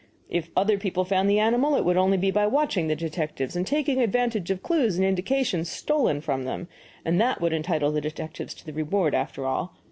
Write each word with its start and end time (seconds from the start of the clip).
If 0.31 0.49
other 0.57 0.79
people 0.79 1.05
found 1.05 1.29
the 1.29 1.37
animal, 1.37 1.75
it 1.75 1.85
would 1.85 1.95
only 1.95 2.17
be 2.17 2.31
by 2.31 2.47
watching 2.47 2.87
the 2.87 2.95
detectives 2.95 3.55
and 3.55 3.67
taking 3.67 4.01
advantage 4.01 4.49
of 4.49 4.63
clues 4.63 4.95
and 4.97 5.05
indications 5.05 5.69
stolen 5.69 6.21
from 6.21 6.41
them, 6.43 6.67
and 7.05 7.21
that 7.21 7.39
would 7.39 7.53
entitle 7.53 7.91
the 7.91 8.01
detectives 8.01 8.55
to 8.55 8.65
the 8.65 8.73
reward, 8.73 9.13
after 9.13 9.45
all. 9.45 9.75